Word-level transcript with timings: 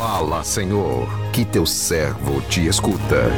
Fala, 0.00 0.42
Senhor, 0.42 1.06
que 1.30 1.44
teu 1.44 1.66
servo 1.66 2.40
te 2.48 2.66
escuta. 2.66 3.28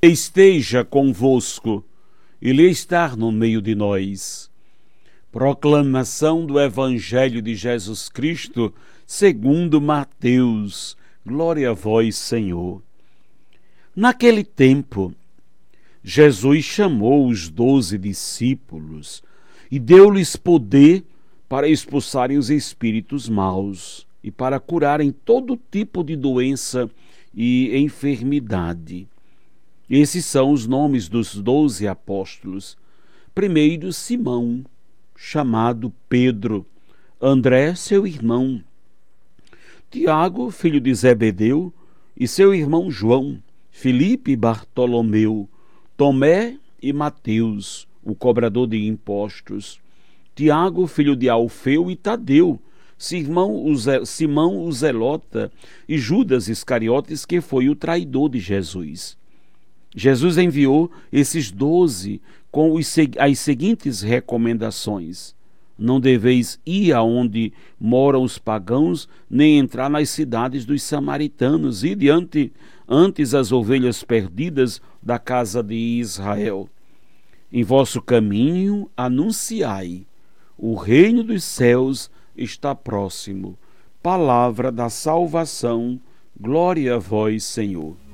Esteja 0.00 0.84
convosco, 0.84 1.84
Ele 2.40 2.70
está 2.70 3.16
no 3.16 3.32
meio 3.32 3.60
de 3.60 3.74
nós. 3.74 4.48
Proclamação 5.38 6.44
do 6.44 6.58
Evangelho 6.58 7.40
de 7.40 7.54
Jesus 7.54 8.08
Cristo, 8.08 8.74
segundo 9.06 9.80
Mateus. 9.80 10.96
Glória 11.24 11.70
a 11.70 11.72
vós, 11.72 12.16
Senhor. 12.16 12.82
Naquele 13.94 14.42
tempo, 14.42 15.14
Jesus 16.02 16.64
chamou 16.64 17.28
os 17.28 17.48
doze 17.48 17.96
discípulos 17.96 19.22
e 19.70 19.78
deu-lhes 19.78 20.34
poder 20.34 21.04
para 21.48 21.68
expulsarem 21.68 22.36
os 22.36 22.50
espíritos 22.50 23.28
maus 23.28 24.08
e 24.24 24.32
para 24.32 24.58
curarem 24.58 25.12
todo 25.12 25.56
tipo 25.70 26.02
de 26.02 26.16
doença 26.16 26.90
e 27.32 27.78
enfermidade. 27.78 29.06
Esses 29.88 30.24
são 30.24 30.50
os 30.50 30.66
nomes 30.66 31.08
dos 31.08 31.36
doze 31.36 31.86
apóstolos. 31.86 32.76
Primeiro, 33.32 33.92
Simão 33.92 34.64
chamado 35.20 35.92
Pedro, 36.08 36.64
André, 37.20 37.74
seu 37.74 38.06
irmão, 38.06 38.62
Tiago, 39.90 40.48
filho 40.52 40.80
de 40.80 40.94
Zebedeu, 40.94 41.74
e 42.16 42.28
seu 42.28 42.54
irmão 42.54 42.88
João, 42.88 43.42
Filipe 43.68 44.30
e 44.30 44.36
Bartolomeu, 44.36 45.48
Tomé 45.96 46.56
e 46.80 46.92
Mateus, 46.92 47.88
o 48.02 48.14
cobrador 48.14 48.68
de 48.68 48.86
impostos, 48.86 49.80
Tiago, 50.36 50.86
filho 50.86 51.16
de 51.16 51.28
Alfeu 51.28 51.90
e 51.90 51.96
Tadeu, 51.96 52.60
Simão 52.96 53.56
o 53.56 54.72
Zelota 54.72 55.50
e 55.88 55.98
Judas 55.98 56.48
Iscariotes, 56.48 57.26
que 57.26 57.40
foi 57.40 57.68
o 57.68 57.74
traidor 57.74 58.30
de 58.30 58.38
Jesus. 58.38 59.18
Jesus 59.94 60.38
enviou 60.38 60.90
esses 61.10 61.50
doze 61.50 62.20
com 62.50 62.72
os, 62.72 62.94
as 63.18 63.38
seguintes 63.38 64.02
recomendações: 64.02 65.34
Não 65.78 66.00
deveis 66.00 66.60
ir 66.64 66.92
aonde 66.92 67.52
moram 67.78 68.22
os 68.22 68.38
pagãos, 68.38 69.08
nem 69.28 69.58
entrar 69.58 69.88
nas 69.88 70.10
cidades 70.10 70.64
dos 70.64 70.82
samaritanos, 70.82 71.84
e 71.84 71.94
diante 71.94 72.52
antes 72.88 73.34
as 73.34 73.52
ovelhas 73.52 74.02
perdidas 74.02 74.80
da 75.02 75.18
casa 75.18 75.62
de 75.62 75.74
Israel. 75.74 76.68
Em 77.52 77.62
vosso 77.62 78.00
caminho 78.02 78.90
anunciai: 78.96 80.06
o 80.56 80.74
reino 80.74 81.22
dos 81.22 81.44
céus 81.44 82.10
está 82.36 82.74
próximo. 82.74 83.56
Palavra 84.02 84.72
da 84.72 84.90
salvação. 84.90 86.00
Glória 86.38 86.96
a 86.96 86.98
vós, 86.98 87.44
Senhor. 87.44 88.07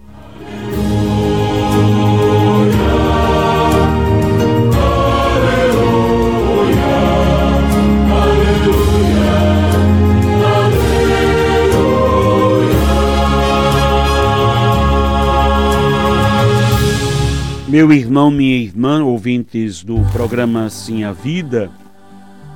Meu 17.75 17.93
irmão, 17.93 18.31
minha 18.31 18.57
irmã, 18.57 19.03
ouvintes 19.03 19.83
do 19.83 19.97
programa 20.13 20.71
Sim 20.71 21.03
a 21.03 21.11
Vida, 21.11 21.73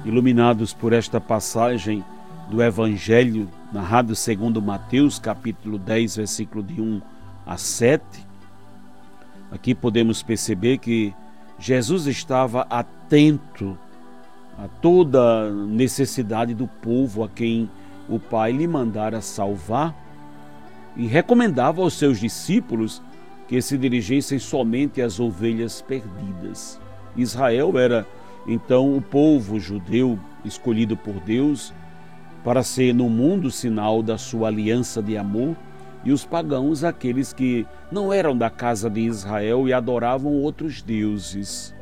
iluminados 0.05 0.73
por 0.73 0.93
esta 0.93 1.21
passagem 1.21 2.05
do 2.49 2.63
Evangelho 2.63 3.49
narrado 3.73 4.15
segundo 4.15 4.63
Mateus, 4.63 5.19
capítulo 5.19 5.77
10, 5.77 6.19
versículo 6.19 6.63
de 6.63 6.81
1 6.81 7.03
a 7.45 7.57
7, 7.57 8.01
aqui 9.51 9.75
podemos 9.75 10.23
perceber 10.23 10.79
que 10.79 11.13
Jesus 11.59 12.07
estava 12.07 12.61
atento 12.71 13.77
a 14.57 14.69
toda 14.69 15.51
necessidade 15.51 16.55
do 16.55 16.69
povo 16.69 17.25
a 17.25 17.29
quem 17.29 17.69
o 18.09 18.21
Pai 18.21 18.53
lhe 18.53 18.69
mandara 18.69 19.21
salvar 19.21 19.93
e 20.97 21.09
recomendava 21.09 21.83
aos 21.83 21.95
seus 21.95 22.21
discípulos 22.21 23.03
que 23.49 23.61
se 23.63 23.79
dirigissem 23.79 24.39
somente 24.39 25.01
às 25.01 25.19
ovelhas 25.19 25.81
perdidas. 25.81 26.79
Israel 27.17 27.79
era 27.79 28.07
então 28.47 28.97
o 28.97 29.03
povo 29.03 29.59
judeu 29.59 30.19
escolhido 30.45 30.97
por 30.97 31.19
Deus 31.21 31.73
para 32.45 32.63
ser 32.63 32.95
no 32.95 33.09
mundo 33.09 33.51
sinal 33.51 34.03
da 34.03 34.17
sua 34.17 34.49
aliança 34.49 35.03
de 35.03 35.17
amor, 35.17 35.57
e 36.05 36.13
os 36.13 36.25
pagãos 36.25 36.85
aqueles 36.85 37.33
que 37.33 37.67
não 37.91 38.13
eram 38.13 38.37
da 38.37 38.49
casa 38.49 38.89
de 38.89 39.01
Israel 39.01 39.69
e 39.69 39.73
adoravam 39.73 40.33
outros 40.33 40.81
deuses. 40.81 41.75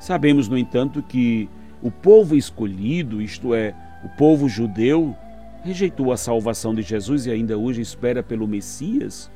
Sabemos, 0.00 0.48
no 0.48 0.56
entanto, 0.56 1.02
que 1.02 1.48
o 1.82 1.90
povo 1.90 2.34
escolhido, 2.34 3.20
isto 3.20 3.54
é, 3.54 3.74
o 4.02 4.08
povo 4.16 4.48
judeu, 4.48 5.14
rejeitou 5.62 6.10
a 6.10 6.16
salvação 6.16 6.74
de 6.74 6.82
Jesus 6.82 7.26
e 7.26 7.30
ainda 7.30 7.58
hoje 7.58 7.82
espera 7.82 8.22
pelo 8.22 8.48
Messias. 8.48 9.30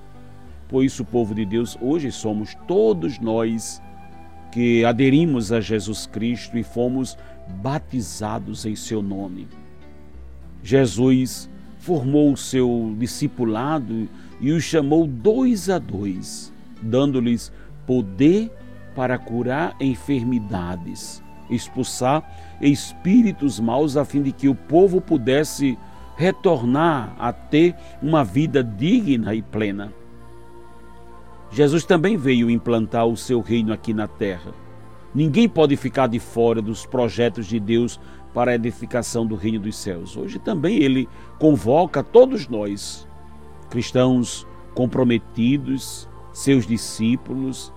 Por 0.72 0.83
isso, 0.83 1.05
povo 1.05 1.34
de 1.34 1.44
Deus, 1.44 1.77
hoje 1.83 2.10
somos 2.10 2.56
todos 2.66 3.19
nós 3.19 3.83
que 4.50 4.83
aderimos 4.87 5.53
a 5.53 5.60
Jesus 5.60 6.06
Cristo 6.06 6.56
e 6.56 6.62
fomos 6.62 7.15
batizados 7.62 8.65
em 8.65 8.75
seu 8.75 9.03
nome. 9.03 9.47
Jesus 10.62 11.50
formou 11.77 12.32
o 12.32 12.38
seu 12.38 12.94
discipulado 12.99 14.09
e 14.41 14.50
os 14.50 14.65
chamou 14.65 15.06
dois 15.06 15.69
a 15.69 15.78
dois, 15.78 16.50
dando-lhes 16.81 17.53
poder 17.87 18.50
para 18.97 19.19
curar 19.19 19.77
enfermidades, 19.78 21.22
expulsar 21.50 22.56
espíritos 22.62 23.61
maus, 23.61 23.94
a 23.94 24.06
fim 24.06 24.22
de 24.22 24.32
que 24.32 24.49
o 24.49 24.55
povo 24.55 25.03
pudesse 25.03 25.77
retornar 26.16 27.15
a 27.19 27.31
ter 27.31 27.75
uma 28.00 28.25
vida 28.25 28.65
digna 28.65 29.34
e 29.34 29.43
plena. 29.43 29.93
Jesus 31.53 31.85
também 31.85 32.17
veio 32.17 32.51
implantar 32.51 33.07
o 33.07 33.17
seu 33.17 33.41
reino 33.41 33.73
aqui 33.73 33.93
na 33.93 34.09
terra. 34.09 34.55
Ninguém 35.15 35.47
pode 35.47 35.77
ficar 35.77 36.07
de 36.07 36.19
fora 36.19 36.63
dos 36.63 36.87
projetos 36.87 37.47
de 37.47 37.61
Deus 37.61 38.01
para 38.33 38.53
a 38.53 38.55
edificação 38.55 39.27
do 39.27 39.35
reino 39.35 39.61
dos 39.61 39.77
céus. 39.77 40.17
Hoje 40.17 40.39
também 40.39 40.79
ele 40.79 41.07
convoca 41.39 42.03
todos 42.03 42.49
nós, 42.49 43.07
cristãos 43.69 44.47
comprometidos, 44.75 46.09
seus 46.33 46.67
discípulos, 46.67 47.71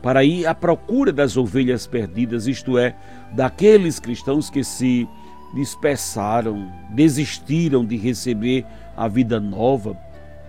para 0.00 0.22
ir 0.22 0.46
à 0.46 0.54
procura 0.54 1.12
das 1.12 1.36
ovelhas 1.36 1.84
perdidas, 1.84 2.46
isto 2.46 2.78
é, 2.78 2.96
daqueles 3.32 3.98
cristãos 3.98 4.48
que 4.48 4.62
se 4.62 5.08
dispersaram, 5.52 6.70
desistiram 6.90 7.84
de 7.84 7.96
receber 7.96 8.64
a 8.96 9.08
vida 9.08 9.40
nova, 9.40 9.94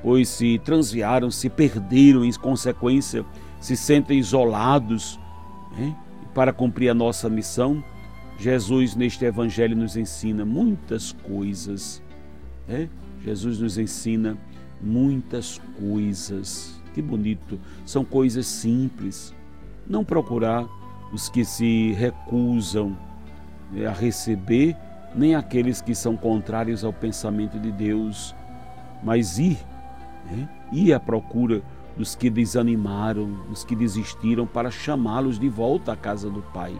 pois 0.07 0.29
se 0.29 0.57
transviaram, 0.59 1.29
se 1.29 1.49
perderam, 1.49 2.23
em 2.23 2.31
consequência, 2.31 3.25
se 3.59 3.75
sentem 3.75 4.17
isolados. 4.17 5.19
Né? 5.77 5.93
Para 6.33 6.53
cumprir 6.53 6.87
a 6.87 6.93
nossa 6.93 7.27
missão, 7.27 7.83
Jesus, 8.39 8.95
neste 8.95 9.25
Evangelho, 9.25 9.75
nos 9.75 9.97
ensina 9.97 10.45
muitas 10.45 11.11
coisas. 11.11 12.01
Né? 12.65 12.87
Jesus 13.21 13.59
nos 13.59 13.77
ensina 13.77 14.37
muitas 14.81 15.59
coisas. 15.77 16.81
Que 16.93 17.01
bonito! 17.01 17.59
São 17.85 18.05
coisas 18.05 18.45
simples. 18.45 19.35
Não 19.85 20.05
procurar 20.05 20.65
os 21.11 21.27
que 21.27 21.43
se 21.43 21.91
recusam 21.97 22.97
né, 23.73 23.85
a 23.85 23.91
receber, 23.91 24.73
nem 25.13 25.35
aqueles 25.35 25.81
que 25.81 25.93
são 25.93 26.15
contrários 26.15 26.85
ao 26.85 26.93
pensamento 26.93 27.59
de 27.59 27.73
Deus, 27.73 28.33
mas 29.03 29.37
ir 29.37 29.57
né? 30.31 30.93
à 30.93 30.99
procura 30.99 31.61
dos 31.97 32.15
que 32.15 32.29
desanimaram, 32.29 33.27
dos 33.49 33.63
que 33.63 33.75
desistiram, 33.75 34.45
para 34.45 34.69
chamá-los 34.69 35.39
de 35.39 35.49
volta 35.49 35.93
à 35.93 35.95
casa 35.95 36.29
do 36.29 36.41
Pai. 36.53 36.73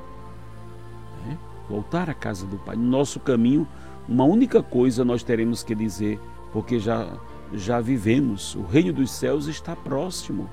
Né? 1.26 1.38
Voltar 1.68 2.10
à 2.10 2.14
casa 2.14 2.46
do 2.46 2.58
Pai. 2.58 2.76
No 2.76 2.84
nosso 2.84 3.20
caminho, 3.20 3.68
uma 4.08 4.24
única 4.24 4.62
coisa 4.62 5.04
nós 5.04 5.24
teremos 5.24 5.64
que 5.64 5.74
dizer, 5.74 6.20
porque 6.54 6.80
já, 6.80 7.18
já 7.54 7.82
vivemos, 7.82 8.56
o 8.56 8.62
reino 8.62 8.94
dos 8.94 9.12
céus 9.12 9.48
está 9.48 9.76
próximo. 9.76 10.50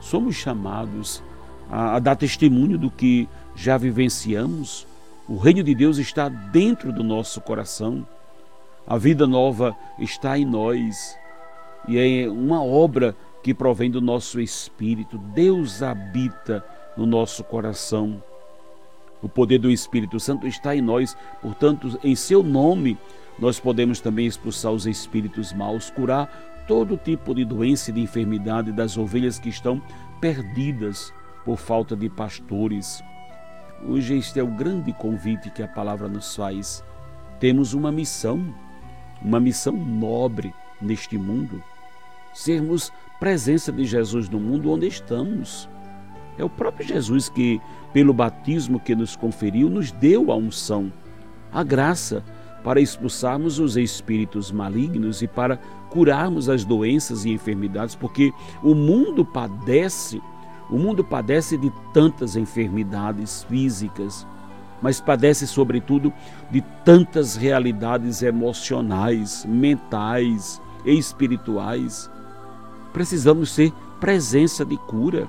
Somos 0.00 0.34
chamados 0.34 1.22
a, 1.70 1.96
a 1.96 1.98
dar 1.98 2.16
testemunho 2.16 2.78
do 2.78 2.90
que 2.90 3.28
já 3.54 3.76
vivenciamos. 3.76 4.86
O 5.28 5.36
reino 5.36 5.62
de 5.62 5.74
Deus 5.74 5.98
está 5.98 6.28
dentro 6.28 6.92
do 6.92 7.04
nosso 7.04 7.40
coração. 7.40 8.06
A 8.86 8.98
vida 8.98 9.26
nova 9.26 9.74
está 9.98 10.38
em 10.38 10.44
nós 10.44 11.16
e 11.86 11.98
é 11.98 12.28
uma 12.28 12.62
obra 12.62 13.16
que 13.42 13.52
provém 13.52 13.90
do 13.90 14.00
nosso 14.00 14.40
espírito. 14.40 15.18
Deus 15.18 15.82
habita 15.82 16.64
no 16.96 17.04
nosso 17.06 17.44
coração. 17.44 18.22
O 19.22 19.28
poder 19.28 19.58
do 19.58 19.70
Espírito 19.70 20.20
Santo 20.20 20.46
está 20.46 20.76
em 20.76 20.82
nós, 20.82 21.16
portanto, 21.40 21.98
em 22.04 22.14
seu 22.14 22.42
nome, 22.42 22.98
nós 23.38 23.58
podemos 23.58 24.00
também 24.00 24.26
expulsar 24.26 24.72
os 24.72 24.86
espíritos 24.86 25.52
maus, 25.52 25.90
curar 25.90 26.64
todo 26.68 26.96
tipo 26.96 27.34
de 27.34 27.44
doença 27.44 27.90
e 27.90 27.94
de 27.94 28.00
enfermidade 28.00 28.70
das 28.72 28.96
ovelhas 28.96 29.38
que 29.38 29.48
estão 29.48 29.80
perdidas 30.20 31.12
por 31.44 31.56
falta 31.56 31.96
de 31.96 32.08
pastores. 32.08 33.02
Hoje 33.86 34.16
este 34.16 34.40
é 34.40 34.42
o 34.42 34.46
grande 34.46 34.92
convite 34.92 35.50
que 35.50 35.62
a 35.62 35.68
palavra 35.68 36.08
nos 36.08 36.34
faz. 36.34 36.82
Temos 37.40 37.74
uma 37.74 37.92
missão, 37.92 38.54
uma 39.20 39.40
missão 39.40 39.74
nobre 39.74 40.54
neste 40.80 41.18
mundo. 41.18 41.62
Sermos 42.34 42.92
presença 43.18 43.70
de 43.70 43.84
Jesus 43.84 44.28
no 44.28 44.40
mundo 44.40 44.70
onde 44.70 44.86
estamos. 44.88 45.68
É 46.36 46.44
o 46.44 46.50
próprio 46.50 46.86
Jesus 46.86 47.28
que, 47.28 47.60
pelo 47.92 48.12
batismo 48.12 48.80
que 48.80 48.94
nos 48.94 49.14
conferiu, 49.14 49.70
nos 49.70 49.92
deu 49.92 50.32
a 50.32 50.36
unção, 50.36 50.92
a 51.52 51.62
graça 51.62 52.24
para 52.64 52.80
expulsarmos 52.80 53.58
os 53.60 53.76
espíritos 53.76 54.50
malignos 54.50 55.22
e 55.22 55.28
para 55.28 55.58
curarmos 55.90 56.48
as 56.48 56.64
doenças 56.64 57.24
e 57.24 57.30
enfermidades, 57.30 57.94
porque 57.94 58.32
o 58.62 58.74
mundo 58.74 59.24
padece, 59.24 60.20
o 60.68 60.76
mundo 60.76 61.04
padece 61.04 61.56
de 61.56 61.70
tantas 61.92 62.34
enfermidades 62.34 63.44
físicas, 63.44 64.26
mas 64.82 65.00
padece 65.00 65.46
sobretudo 65.46 66.12
de 66.50 66.62
tantas 66.84 67.36
realidades 67.36 68.22
emocionais, 68.22 69.46
mentais 69.46 70.60
e 70.84 70.98
espirituais. 70.98 72.10
Precisamos 72.94 73.50
ser 73.50 73.72
presença 74.00 74.64
de 74.64 74.76
cura. 74.76 75.28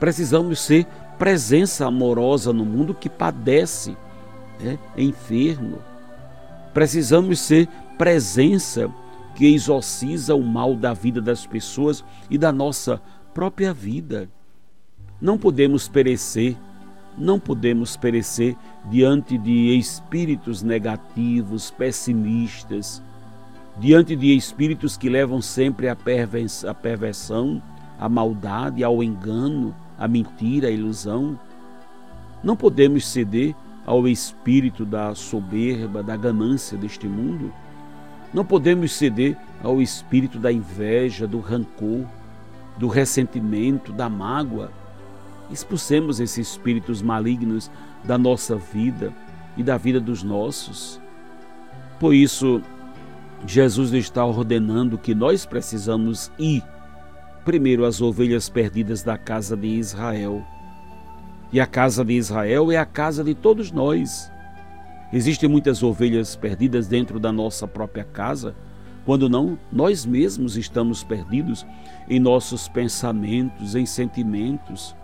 Precisamos 0.00 0.58
ser 0.58 0.86
presença 1.18 1.86
amorosa 1.86 2.50
no 2.50 2.64
mundo 2.64 2.94
que 2.94 3.10
padece, 3.10 3.94
né, 4.58 4.78
enfermo. 4.96 5.78
Precisamos 6.72 7.38
ser 7.38 7.68
presença 7.98 8.90
que 9.34 9.54
exorciza 9.54 10.34
o 10.34 10.42
mal 10.42 10.74
da 10.74 10.94
vida 10.94 11.20
das 11.20 11.46
pessoas 11.46 12.02
e 12.30 12.38
da 12.38 12.50
nossa 12.50 13.02
própria 13.34 13.74
vida. 13.74 14.26
Não 15.20 15.36
podemos 15.36 15.88
perecer, 15.88 16.56
não 17.18 17.38
podemos 17.38 17.98
perecer 17.98 18.56
diante 18.90 19.36
de 19.36 19.76
espíritos 19.76 20.62
negativos, 20.62 21.70
pessimistas, 21.70 23.02
diante 23.78 24.14
de 24.14 24.36
espíritos 24.36 24.96
que 24.96 25.08
levam 25.08 25.42
sempre 25.42 25.88
à 25.88 25.96
perversão, 26.74 27.62
à 27.98 28.08
maldade, 28.08 28.84
ao 28.84 29.02
engano, 29.02 29.74
à 29.98 30.06
mentira, 30.06 30.68
à 30.68 30.70
ilusão. 30.70 31.38
Não 32.42 32.56
podemos 32.56 33.06
ceder 33.06 33.54
ao 33.86 34.06
espírito 34.06 34.84
da 34.84 35.14
soberba, 35.14 36.02
da 36.02 36.16
ganância 36.16 36.76
deste 36.78 37.06
mundo. 37.06 37.52
Não 38.32 38.44
podemos 38.44 38.92
ceder 38.92 39.36
ao 39.62 39.80
espírito 39.80 40.38
da 40.38 40.52
inveja, 40.52 41.26
do 41.26 41.40
rancor, 41.40 42.04
do 42.76 42.88
ressentimento, 42.88 43.92
da 43.92 44.08
mágoa. 44.08 44.70
Expulsemos 45.50 46.20
esses 46.20 46.48
espíritos 46.48 47.02
malignos 47.02 47.70
da 48.02 48.18
nossa 48.18 48.56
vida 48.56 49.12
e 49.56 49.62
da 49.62 49.76
vida 49.76 50.00
dos 50.00 50.22
nossos. 50.22 51.00
Por 52.00 52.14
isso, 52.14 52.60
Jesus 53.46 53.92
está 53.92 54.24
ordenando 54.24 54.96
que 54.96 55.14
nós 55.14 55.44
precisamos 55.44 56.30
ir 56.38 56.62
primeiro 57.44 57.84
às 57.84 58.00
ovelhas 58.00 58.48
perdidas 58.48 59.02
da 59.02 59.18
casa 59.18 59.56
de 59.56 59.66
Israel. 59.66 60.42
E 61.52 61.60
a 61.60 61.66
casa 61.66 62.04
de 62.04 62.14
Israel 62.14 62.72
é 62.72 62.76
a 62.76 62.86
casa 62.86 63.22
de 63.22 63.34
todos 63.34 63.70
nós. 63.70 64.30
Existem 65.12 65.48
muitas 65.48 65.82
ovelhas 65.82 66.34
perdidas 66.34 66.88
dentro 66.88 67.20
da 67.20 67.30
nossa 67.30 67.68
própria 67.68 68.02
casa, 68.02 68.54
quando 69.04 69.28
não, 69.28 69.58
nós 69.70 70.06
mesmos 70.06 70.56
estamos 70.56 71.04
perdidos 71.04 71.66
em 72.08 72.18
nossos 72.18 72.66
pensamentos, 72.66 73.74
em 73.74 73.84
sentimentos. 73.84 74.96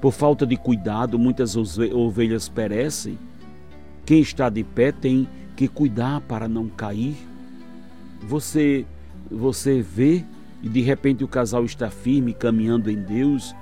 Por 0.00 0.12
falta 0.12 0.44
de 0.44 0.56
cuidado, 0.56 1.18
muitas 1.18 1.56
ovelhas 1.56 2.48
perecem. 2.48 3.16
Quem 4.04 4.20
está 4.20 4.50
de 4.50 4.64
pé 4.64 4.90
tem 4.90 5.28
que 5.54 5.68
cuidar 5.68 6.20
para 6.22 6.48
não 6.48 6.68
cair. 6.68 7.16
Você 8.22 8.86
você 9.30 9.80
vê 9.80 10.24
e 10.62 10.68
de 10.68 10.80
repente 10.80 11.24
o 11.24 11.28
casal 11.28 11.64
está 11.64 11.90
firme, 11.90 12.34
caminhando 12.34 12.90
em 12.90 12.96
Deus, 12.96 13.54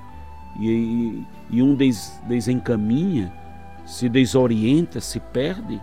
e, 0.59 0.67
e, 0.67 1.27
e 1.57 1.61
um 1.61 1.75
des, 1.75 2.19
desencaminha, 2.27 3.31
se 3.85 4.09
desorienta, 4.09 4.99
se 4.99 5.19
perde. 5.19 5.81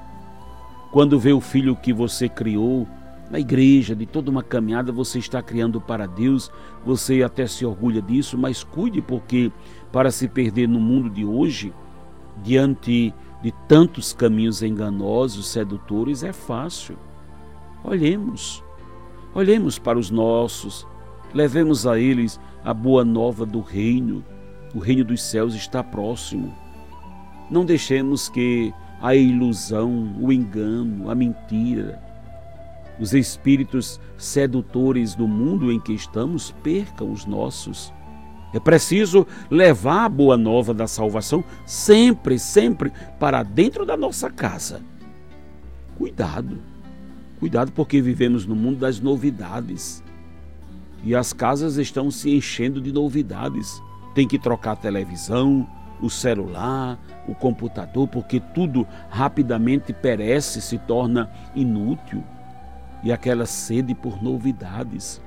Quando 0.92 1.18
vê 1.18 1.32
o 1.32 1.40
filho 1.40 1.76
que 1.76 1.92
você 1.92 2.28
criou 2.28 2.86
na 3.30 3.40
igreja, 3.40 3.94
de 3.94 4.06
toda 4.06 4.30
uma 4.30 4.42
caminhada, 4.42 4.92
você 4.92 5.18
está 5.18 5.42
criando 5.42 5.80
para 5.80 6.06
Deus, 6.06 6.50
você 6.84 7.22
até 7.22 7.46
se 7.46 7.64
orgulha 7.64 8.02
disso, 8.02 8.36
mas 8.36 8.62
cuide, 8.62 9.00
porque 9.00 9.50
para 9.90 10.10
se 10.10 10.28
perder 10.28 10.68
no 10.68 10.78
mundo 10.78 11.08
de 11.08 11.24
hoje, 11.24 11.72
diante 12.42 13.12
de 13.42 13.52
tantos 13.66 14.12
caminhos 14.12 14.62
enganosos, 14.62 15.48
sedutores, 15.48 16.22
é 16.22 16.32
fácil. 16.32 16.96
Olhemos 17.82 18.65
Olhemos 19.36 19.78
para 19.78 19.98
os 19.98 20.10
nossos, 20.10 20.86
levemos 21.34 21.86
a 21.86 22.00
eles 22.00 22.40
a 22.64 22.72
boa 22.72 23.04
nova 23.04 23.44
do 23.44 23.60
reino. 23.60 24.24
O 24.74 24.78
reino 24.78 25.04
dos 25.04 25.22
céus 25.22 25.54
está 25.54 25.84
próximo. 25.84 26.56
Não 27.50 27.62
deixemos 27.62 28.30
que 28.30 28.72
a 28.98 29.14
ilusão, 29.14 30.16
o 30.18 30.32
engano, 30.32 31.10
a 31.10 31.14
mentira, 31.14 32.02
os 32.98 33.12
espíritos 33.12 34.00
sedutores 34.16 35.14
do 35.14 35.28
mundo 35.28 35.70
em 35.70 35.78
que 35.78 35.92
estamos 35.92 36.52
percam 36.62 37.12
os 37.12 37.26
nossos. 37.26 37.92
É 38.54 38.58
preciso 38.58 39.26
levar 39.50 40.06
a 40.06 40.08
boa 40.08 40.38
nova 40.38 40.72
da 40.72 40.86
salvação 40.86 41.44
sempre, 41.66 42.38
sempre 42.38 42.90
para 43.20 43.42
dentro 43.42 43.84
da 43.84 43.98
nossa 43.98 44.30
casa. 44.30 44.80
Cuidado. 45.98 46.75
Cuidado 47.38 47.70
porque 47.72 48.00
vivemos 48.00 48.46
no 48.46 48.56
mundo 48.56 48.78
das 48.78 48.98
novidades. 48.98 50.02
E 51.04 51.14
as 51.14 51.32
casas 51.32 51.76
estão 51.76 52.10
se 52.10 52.34
enchendo 52.34 52.80
de 52.80 52.90
novidades. 52.92 53.82
Tem 54.14 54.26
que 54.26 54.38
trocar 54.38 54.72
a 54.72 54.76
televisão, 54.76 55.68
o 56.00 56.08
celular, 56.08 56.98
o 57.28 57.34
computador, 57.34 58.08
porque 58.08 58.40
tudo 58.40 58.86
rapidamente 59.10 59.92
perece, 59.92 60.62
se 60.62 60.78
torna 60.78 61.30
inútil. 61.54 62.24
E 63.04 63.12
aquela 63.12 63.44
sede 63.44 63.94
por 63.94 64.22
novidades. 64.22 65.20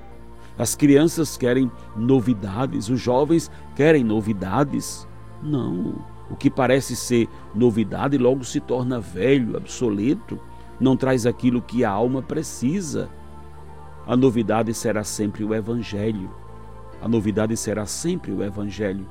As 0.58 0.76
crianças 0.76 1.38
querem 1.38 1.72
novidades, 1.96 2.90
os 2.90 3.00
jovens 3.00 3.52
querem 3.76 4.04
novidades. 4.04 5.08
Não, 5.42 6.04
o 6.30 6.36
que 6.36 6.50
parece 6.50 6.96
ser 6.96 7.30
novidade 7.54 8.18
logo 8.18 8.44
se 8.44 8.60
torna 8.60 9.00
velho, 9.00 9.56
obsoleto 9.56 10.40
não 10.80 10.96
traz 10.96 11.26
aquilo 11.26 11.62
que 11.62 11.84
a 11.84 11.90
alma 11.90 12.22
precisa. 12.22 13.10
A 14.08 14.16
novidade 14.16 14.74
será 14.74 15.04
sempre 15.04 15.44
o 15.44 15.54
Evangelho. 15.54 16.34
A 17.02 17.08
novidade 17.08 17.56
será 17.56 17.86
sempre 17.86 18.32
o 18.32 18.44
Evangelho, 18.44 19.08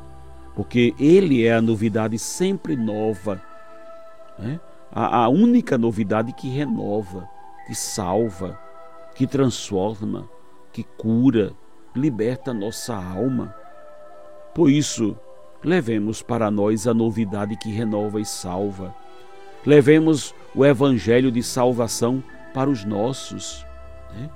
porque 0.55 0.95
Ele 0.99 1.45
é 1.45 1.55
a 1.55 1.63
novidade 1.63 2.19
sempre 2.19 2.77
nova. 2.77 3.41
Né? 4.39 4.61
A, 4.93 5.25
a 5.25 5.29
única 5.29 5.79
novidade 5.79 6.33
que 6.33 6.49
renova, 6.49 7.29
que 7.67 7.75
salva, 7.75 8.59
que 9.15 9.27
transforma, 9.27 10.29
que 10.73 10.83
cura, 10.83 11.53
liberta 11.95 12.53
nossa 12.53 12.95
alma. 12.95 13.55
Por 14.55 14.71
isso, 14.71 15.17
levemos 15.63 16.23
para 16.23 16.51
nós 16.51 16.87
a 16.87 16.93
novidade 16.93 17.57
que 17.57 17.71
renova 17.71 18.21
e 18.21 18.25
salva 18.25 18.95
Levemos 19.67 20.35
o 20.55 20.65
evangelho 20.65 21.31
de 21.31 21.43
salvação 21.43 22.23
para 22.55 22.71
os 22.71 22.85
nossos. 22.85 23.65
Né? 24.15 24.31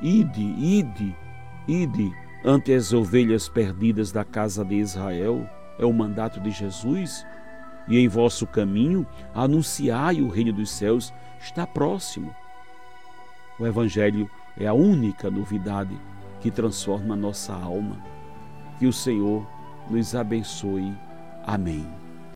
Ide, 0.00 0.42
ide, 0.42 1.16
ide 1.66 2.12
ante 2.44 2.72
as 2.72 2.92
ovelhas 2.92 3.48
perdidas 3.48 4.12
da 4.12 4.24
casa 4.24 4.64
de 4.64 4.76
Israel. 4.76 5.48
É 5.78 5.84
o 5.84 5.92
mandato 5.92 6.40
de 6.40 6.50
Jesus. 6.50 7.26
E 7.88 7.98
em 7.98 8.08
vosso 8.08 8.46
caminho 8.46 9.06
anunciai 9.34 10.20
o 10.20 10.28
reino 10.28 10.52
dos 10.52 10.70
céus 10.70 11.12
está 11.40 11.66
próximo. 11.66 12.34
O 13.58 13.66
Evangelho 13.66 14.30
é 14.58 14.66
a 14.66 14.72
única 14.72 15.30
novidade 15.30 15.98
que 16.40 16.50
transforma 16.50 17.14
a 17.14 17.16
nossa 17.16 17.52
alma. 17.52 17.96
Que 18.78 18.86
o 18.86 18.92
Senhor 18.92 19.46
nos 19.90 20.14
abençoe. 20.14 20.92
Amém. 21.44 22.01